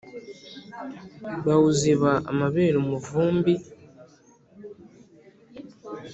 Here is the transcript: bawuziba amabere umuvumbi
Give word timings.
bawuziba 1.45 2.11
amabere 2.31 2.75
umuvumbi 2.83 3.53